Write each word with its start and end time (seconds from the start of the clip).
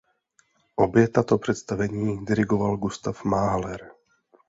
Obě 0.75 1.07
tato 1.07 1.37
představení 1.37 2.25
dirigoval 2.25 2.77
Gustav 2.77 3.23
Mahler. 3.23 3.91